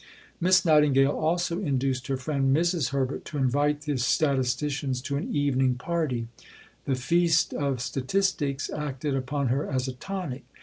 [0.39, 2.89] Miss Nightingale also induced her friend Mrs.
[2.89, 6.27] Herbert to invite the statisticians to an evening party.
[6.85, 10.43] The feast of statistics acted upon her as a tonic.